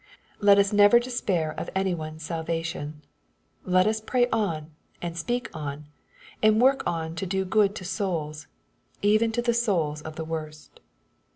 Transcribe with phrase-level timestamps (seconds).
[0.39, 3.03] Let us never despair of any one's salvation.
[3.65, 5.89] Let us pray on, and speak on,
[6.41, 8.47] and work on to do good to souls,
[9.03, 10.79] even to the souls of the worst.